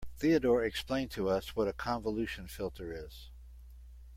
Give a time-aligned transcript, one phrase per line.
[0.17, 3.29] Theodore explained to us what a convolution filter is.